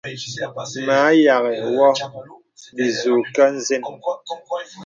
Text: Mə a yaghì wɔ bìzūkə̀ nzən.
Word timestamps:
Mə 0.87 0.95
a 1.07 1.09
yaghì 1.25 1.59
wɔ 1.75 1.87
bìzūkə̀ 2.75 3.47
nzən. 3.55 3.81